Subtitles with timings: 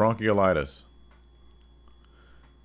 [0.00, 0.84] Bronchiolitis.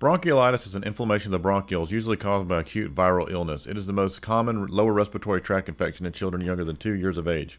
[0.00, 3.66] Bronchiolitis is an inflammation of the bronchioles, usually caused by acute viral illness.
[3.66, 7.18] It is the most common lower respiratory tract infection in children younger than two years
[7.18, 7.58] of age.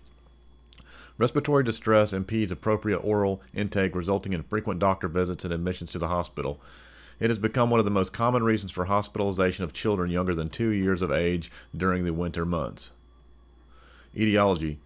[1.20, 6.07] Respiratory distress impedes appropriate oral intake, resulting in frequent doctor visits and admissions to the
[6.07, 6.59] hospital.
[7.19, 10.49] It has become one of the most common reasons for hospitalization of children younger than
[10.49, 12.89] two years of age during the winter months.
[14.15, 14.79] Etiology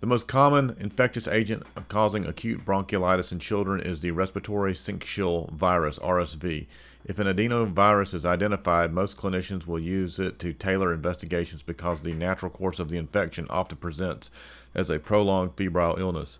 [0.00, 5.98] the most common infectious agent causing acute bronchiolitis in children is the respiratory syncytial virus,
[5.98, 6.66] RSV.
[7.04, 12.14] If an adenovirus is identified, most clinicians will use it to tailor investigations because the
[12.14, 14.30] natural course of the infection often presents
[14.74, 16.38] as a prolonged febrile illness.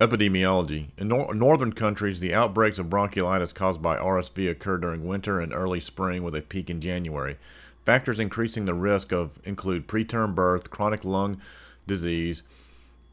[0.00, 0.88] Epidemiology.
[0.96, 5.52] In nor- northern countries, the outbreaks of bronchiolitis caused by RSV occur during winter and
[5.52, 7.36] early spring with a peak in January.
[7.84, 11.40] Factors increasing the risk of include preterm birth, chronic lung
[11.86, 12.42] disease,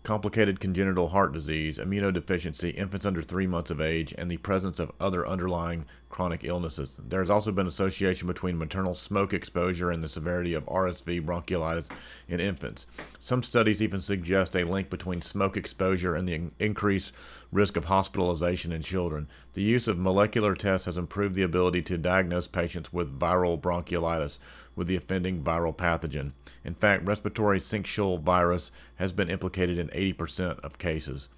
[0.05, 4.91] complicated congenital heart disease, immunodeficiency, infants under three months of age, and the presence of
[4.99, 7.01] other underlying chronic illnesses.
[7.09, 11.89] There has also been association between maternal smoke exposure and the severity of RSV bronchiolitis
[12.29, 12.85] in infants.
[13.19, 17.11] Some studies even suggest a link between smoke exposure and the increased
[17.51, 19.27] risk of hospitalization in children.
[19.53, 24.39] The use of molecular tests has improved the ability to diagnose patients with viral bronchiolitis
[24.75, 26.31] with the offending viral pathogen.
[26.63, 31.29] In fact, respiratory syncytial virus has been implicated in 80% of cases.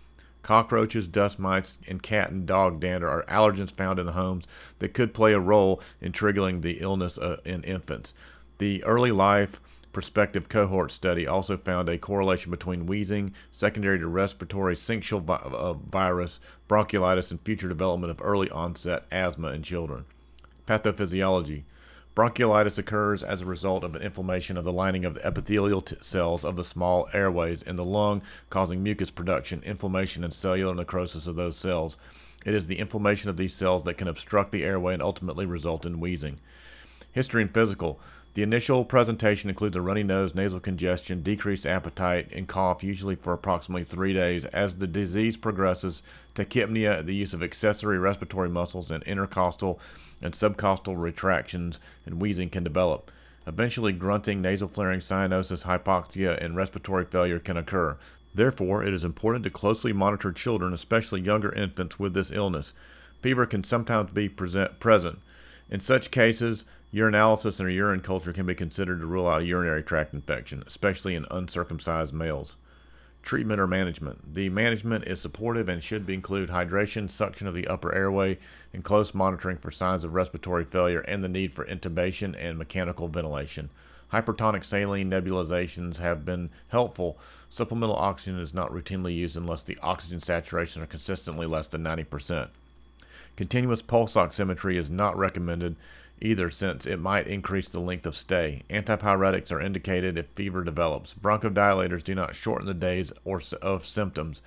[0.44, 4.48] Cockroaches, dust mites, and cat and dog dander are allergens found in the homes
[4.80, 8.14] that could play a role in triggering the illness uh, in infants.
[8.60, 9.60] The early life
[9.98, 16.40] prospective cohort study also found a correlation between wheezing, secondary to respiratory syncytial uh, virus,
[16.70, 20.06] bronchiolitis, and future development of early onset asthma in children.
[20.68, 21.64] Pathophysiology.
[22.18, 25.98] Bronchiolitis occurs as a result of an inflammation of the lining of the epithelial t-
[26.02, 31.28] cells of the small airways in the lung, causing mucus production, inflammation, and cellular necrosis
[31.28, 32.00] of those cells.
[32.44, 35.86] It is the inflammation of these cells that can obstruct the airway and ultimately result
[35.86, 36.40] in wheezing.
[37.12, 38.00] History and physical.
[38.38, 43.34] The initial presentation includes a runny nose, nasal congestion, decreased appetite, and cough, usually for
[43.34, 44.46] approximately three days.
[44.46, 46.04] As the disease progresses,
[46.36, 49.80] tachypnea, the use of accessory respiratory muscles, and intercostal
[50.22, 53.12] and subcostal retractions and wheezing can develop.
[53.48, 57.98] Eventually, grunting, nasal flaring, cyanosis, hypoxia, and respiratory failure can occur.
[58.36, 62.76] Therefore, it is important to closely monitor children, especially younger infants, with this illness.
[63.20, 65.18] Fever can sometimes be present, present.
[65.70, 69.84] In such cases, urinalysis and urine culture can be considered to rule out a urinary
[69.84, 72.56] tract infection, especially in uncircumcised males.
[73.22, 74.34] Treatment or management.
[74.34, 78.38] The management is supportive and should include hydration, suction of the upper airway,
[78.72, 83.10] and close monitoring for signs of respiratory failure and the need for intubation and mechanical
[83.10, 83.70] ventilation.
[84.14, 87.20] Hypertonic saline nebulizations have been helpful.
[87.50, 92.48] Supplemental oxygen is not routinely used unless the oxygen saturation are consistently less than 90%.
[93.38, 95.76] Continuous pulse oximetry is not recommended
[96.20, 98.64] either since it might increase the length of stay.
[98.70, 101.14] Antipyretics are indicated if fever develops.
[101.14, 104.42] Bronchodilators do not shorten the days or of symptoms,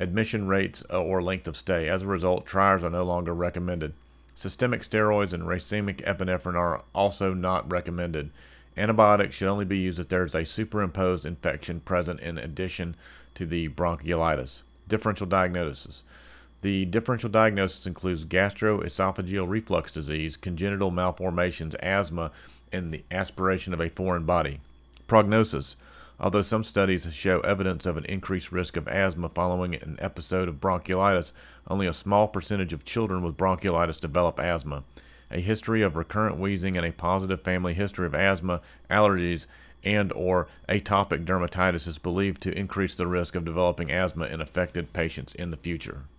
[0.00, 1.88] admission rates, uh, or length of stay.
[1.88, 3.92] As a result, triers are no longer recommended.
[4.34, 8.30] Systemic steroids and racemic epinephrine are also not recommended.
[8.78, 12.96] Antibiotics should only be used if there is a superimposed infection present in addition
[13.34, 14.62] to the bronchiolitis.
[14.88, 16.04] Differential diagnosis.
[16.62, 22.32] The differential diagnosis includes gastroesophageal reflux disease, congenital malformations, asthma,
[22.72, 24.60] and the aspiration of a foreign body.
[25.06, 25.76] Prognosis.
[26.18, 30.60] Although some studies show evidence of an increased risk of asthma following an episode of
[30.60, 31.34] bronchiolitis,
[31.68, 34.82] only a small percentage of children with bronchiolitis develop asthma.
[35.30, 39.46] A history of recurrent wheezing and a positive family history of asthma, allergies,
[39.84, 44.94] and or atopic dermatitis is believed to increase the risk of developing asthma in affected
[44.94, 46.06] patients in the future.